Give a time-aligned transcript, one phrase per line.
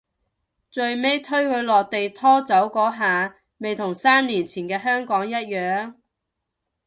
[0.71, 5.93] 最尾推佢落地拖走嗰下咪同三年前嘅香港一樣